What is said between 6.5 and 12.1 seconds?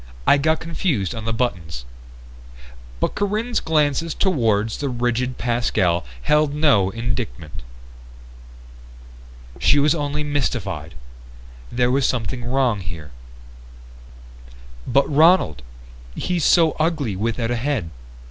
no indictment. She was only mystified. There was